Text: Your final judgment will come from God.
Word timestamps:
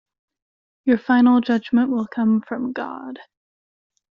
Your 0.85 0.97
final 0.97 1.41
judgment 1.41 1.91
will 1.91 2.07
come 2.07 2.41
from 2.41 2.73
God. 2.73 3.19